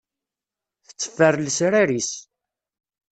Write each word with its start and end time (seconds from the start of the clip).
Tetteffer 0.85 1.35
lesrar-is. 1.41 2.11